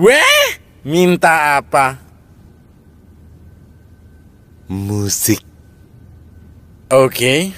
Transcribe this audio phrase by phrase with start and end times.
[0.00, 2.00] Weh, minta apa?
[4.64, 5.44] Musik.
[6.88, 7.52] Oke.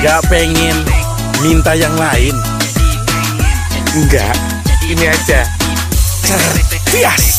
[0.00, 0.72] Gak pengen
[1.44, 2.32] minta yang lain.
[3.92, 4.32] Enggak,
[4.88, 5.44] ini aja.
[6.24, 7.37] Cerdas.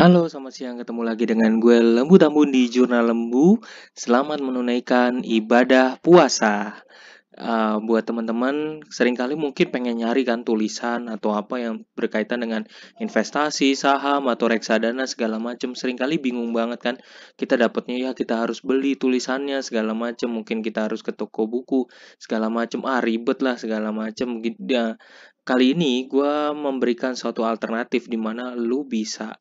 [0.00, 0.76] Halo, selamat siang.
[0.80, 3.60] Ketemu lagi dengan gue Lembu Tambun di Jurnal Lembu.
[3.92, 6.80] Selamat menunaikan ibadah puasa.
[7.40, 12.68] Uh, buat teman-teman, sering kali mungkin pengen nyari kan tulisan atau apa yang berkaitan dengan
[13.00, 15.72] investasi, saham, atau reksadana segala macam.
[15.72, 16.96] Seringkali bingung banget kan.
[17.40, 20.36] Kita dapatnya ya kita harus beli tulisannya segala macam.
[20.36, 21.88] Mungkin kita harus ke toko buku
[22.20, 22.84] segala macam.
[22.84, 24.44] Ah ribet lah segala macam.
[24.68, 25.00] Ya,
[25.48, 29.40] kali ini gue memberikan suatu alternatif di mana lu bisa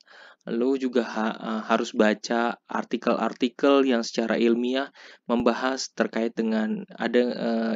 [0.50, 4.90] lo juga ha uh, harus baca artikel-artikel yang secara ilmiah
[5.30, 7.24] membahas terkait dengan ada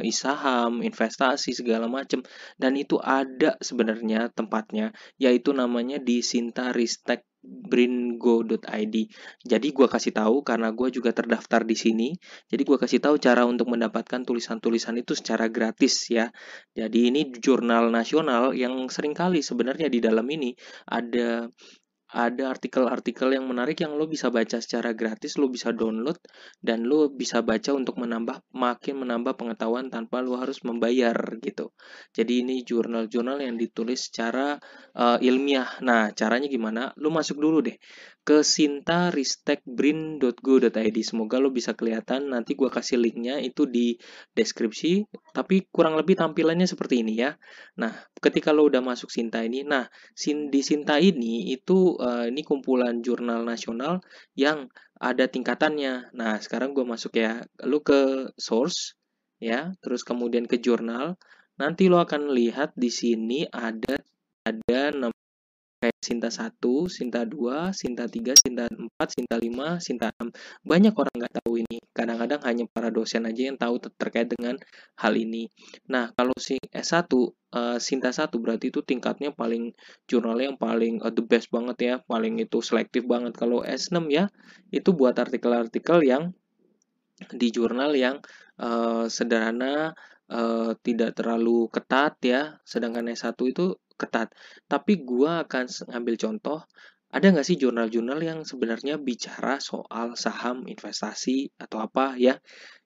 [0.14, 2.22] saham, investasi segala macam
[2.58, 8.96] dan itu ada sebenarnya tempatnya yaitu namanya di Sintaristek bringo.id.
[9.44, 12.08] Jadi gue kasih tahu karena gue juga terdaftar di sini.
[12.48, 16.32] Jadi gue kasih tahu cara untuk mendapatkan tulisan-tulisan itu secara gratis ya.
[16.72, 20.56] Jadi ini jurnal nasional yang sering kali sebenarnya di dalam ini
[20.88, 21.52] ada
[22.14, 26.14] ada artikel-artikel yang menarik yang lo bisa baca secara gratis, lo bisa download
[26.62, 31.74] dan lo bisa baca untuk menambah makin menambah pengetahuan tanpa lo harus membayar gitu.
[32.14, 34.54] Jadi ini jurnal-jurnal yang ditulis secara
[34.94, 35.82] uh, ilmiah.
[35.82, 36.94] Nah, caranya gimana?
[37.02, 37.74] Lo masuk dulu deh
[38.24, 40.98] ke sintaristekbrin.go.id.
[41.04, 42.32] Semoga lo bisa kelihatan.
[42.32, 44.00] Nanti gue kasih linknya itu di
[44.32, 45.04] deskripsi.
[45.36, 47.36] Tapi kurang lebih tampilannya seperti ini ya.
[47.76, 49.86] Nah, ketika lo udah masuk Sinta ini, nah
[50.24, 54.00] di Sinta ini itu uh, ini kumpulan jurnal nasional
[54.32, 56.16] yang ada tingkatannya.
[56.16, 57.44] Nah, sekarang gue masuk ya.
[57.60, 58.96] Lo ke source
[59.36, 61.20] ya, terus kemudian ke jurnal.
[61.60, 64.00] Nanti lo akan lihat di sini ada
[64.44, 64.92] ada
[65.84, 66.48] kayak Sinta 1,
[66.88, 70.32] Sinta 2, Sinta 3, Sinta 4, Sinta 5, Sinta 6.
[70.64, 71.76] Banyak orang nggak tahu ini.
[71.92, 74.56] Kadang-kadang hanya para dosen aja yang tahu terkait dengan
[74.96, 75.52] hal ini.
[75.92, 79.76] Nah, kalau si S1, uh, Sinta 1 berarti itu tingkatnya paling
[80.08, 83.36] jurnalnya yang paling uh, the best banget ya, paling itu selektif banget.
[83.36, 84.32] Kalau S6 ya,
[84.72, 86.32] itu buat artikel-artikel yang
[87.28, 88.24] di jurnal yang
[88.56, 89.92] uh, sederhana,
[90.32, 92.56] uh, tidak terlalu ketat ya.
[92.64, 94.34] Sedangkan S1 itu ketat.
[94.66, 96.58] Tapi gue akan ngambil contoh,
[97.14, 102.34] ada nggak sih jurnal-jurnal yang sebenarnya bicara soal saham, investasi, atau apa ya.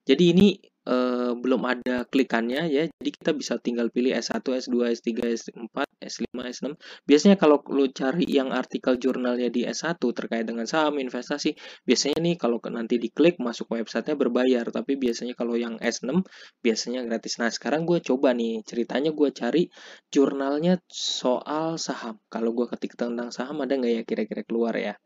[0.04, 0.48] Jadi ini
[0.88, 2.82] uh, belum ada klikannya ya.
[2.88, 6.66] Jadi kita bisa tinggal pilih S1, S2, S3, S4, S5, S6.
[7.04, 11.54] Biasanya kalau lo cari yang artikel jurnalnya di S1 terkait dengan saham, investasi,
[11.84, 14.65] biasanya nih kalau nanti diklik masuk websitenya berbayar.
[14.72, 16.25] Tapi biasanya kalau yang S6
[16.65, 17.37] biasanya gratis.
[17.38, 19.62] Nah sekarang gue coba nih ceritanya gue cari
[20.09, 22.16] jurnalnya soal saham.
[22.32, 24.97] Kalau gue ketik tentang saham ada nggak ya kira-kira keluar ya?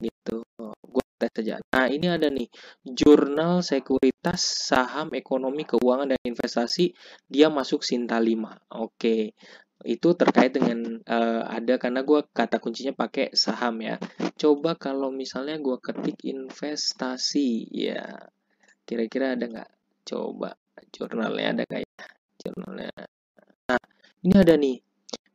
[0.00, 0.40] Gitu.
[0.80, 1.60] Gue tes saja.
[1.60, 2.48] Nah, ini ada nih,
[2.80, 6.96] Jurnal Sekuritas Saham Ekonomi Keuangan dan Investasi,
[7.28, 8.72] dia masuk Sinta 5.
[8.80, 9.36] Oke.
[9.80, 13.96] Itu terkait dengan uh, ada karena gue kata kuncinya pakai saham ya.
[14.36, 18.28] Coba kalau misalnya gue ketik investasi, ya
[18.84, 19.70] kira-kira ada nggak?
[20.04, 20.52] Coba
[20.92, 21.92] jurnalnya ada nggak ya?
[22.44, 22.92] Jurnalnya.
[23.72, 23.82] Nah,
[24.20, 24.76] ini ada nih.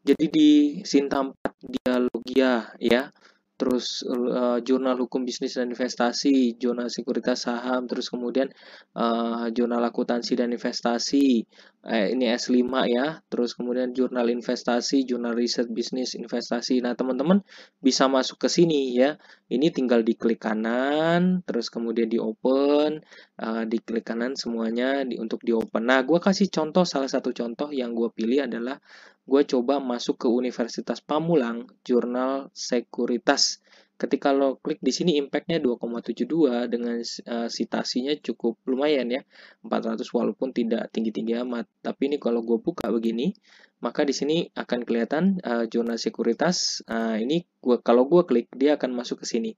[0.05, 0.49] Jadi di
[0.85, 1.33] Sinta 4
[1.65, 3.09] Dialogia ya
[3.55, 8.51] terus uh, jurnal hukum bisnis dan investasi, jurnal sekuritas saham, terus kemudian
[8.99, 11.47] uh, jurnal akuntansi dan investasi,
[11.87, 16.83] eh, ini S5 ya, terus kemudian jurnal investasi, jurnal riset bisnis investasi.
[16.83, 17.39] Nah, teman-teman
[17.79, 19.15] bisa masuk ke sini ya.
[19.47, 23.05] Ini tinggal diklik kanan, terus kemudian di open,
[23.39, 25.85] uh, diklik kanan semuanya di, untuk di open.
[25.85, 28.81] Nah, gue kasih contoh, salah satu contoh yang gue pilih adalah
[29.25, 33.59] gue coba masuk ke Universitas Pamulang, jurnal sekuritas.
[33.95, 39.21] Ketika lo klik di sini impactnya 2,72 dengan uh, citasinya cukup lumayan ya,
[39.63, 41.65] 400 walaupun tidak tinggi-tinggi amat.
[41.79, 43.31] Tapi ini kalau gue buka begini,
[43.79, 46.83] maka di sini akan kelihatan uh, jurnal sekuritas.
[46.85, 49.51] Uh, ini gua kalau gue klik dia akan masuk ke sini.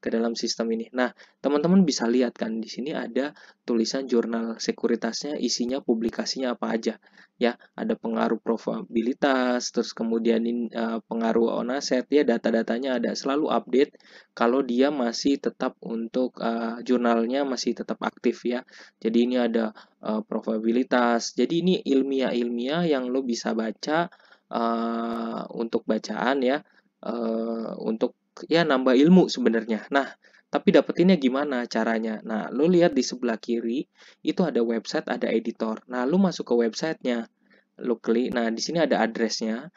[0.00, 0.88] Ke dalam sistem ini.
[0.96, 1.12] Nah,
[1.44, 3.36] teman-teman bisa lihat kan di sini ada
[3.68, 6.96] tulisan jurnal sekuritasnya, isinya publikasinya apa aja.
[7.40, 10.44] Ya, ada pengaruh probabilitas, terus kemudian
[10.76, 13.96] uh, pengaruh on asset ya data-datanya ada selalu update
[14.36, 18.60] kalau dia masih tetap untuk uh, jurnalnya masih tetap aktif ya.
[19.00, 19.72] Jadi ini ada
[20.04, 21.32] uh, probabilitas.
[21.32, 24.12] Jadi ini ilmiah-ilmiah yang lo bisa baca
[24.52, 26.60] uh, untuk bacaan ya,
[27.08, 29.86] uh, untuk ya nambah ilmu sebenarnya.
[29.90, 30.10] Nah,
[30.50, 32.18] tapi dapetinnya gimana caranya?
[32.26, 33.86] Nah, lu lihat di sebelah kiri
[34.26, 35.78] itu ada website, ada editor.
[35.86, 37.30] Nah, lu masuk ke websitenya,
[37.78, 38.34] lu klik.
[38.34, 39.70] Nah, di sini ada addressnya,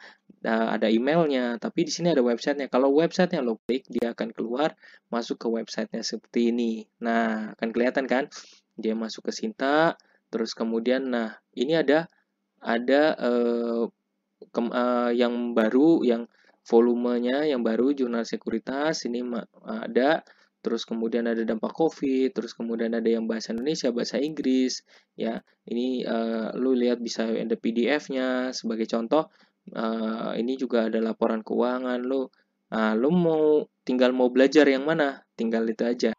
[0.44, 2.66] ada emailnya, tapi di sini ada websitenya.
[2.68, 4.74] Kalau websitenya lo klik, dia akan keluar
[5.14, 6.84] masuk ke websitenya seperti ini.
[7.00, 8.26] Nah, akan kelihatan kan?
[8.74, 9.94] Dia masuk ke Sinta,
[10.34, 12.10] terus kemudian, nah ini ada
[12.58, 13.86] ada uh,
[14.50, 16.26] uh, yang baru yang
[16.64, 19.20] volumenya yang baru jurnal sekuritas ini
[19.64, 20.24] ada.
[20.64, 24.80] Terus kemudian ada dampak covid terus kemudian ada yang bahasa Indonesia bahasa Inggris
[25.12, 25.44] ya.
[25.68, 29.28] Ini uh, lu lihat bisa ada PDF-nya sebagai contoh
[29.76, 32.24] uh, ini juga ada laporan keuangan lu
[32.72, 35.20] uh, lu mau tinggal mau belajar yang mana?
[35.36, 36.13] Tinggal itu aja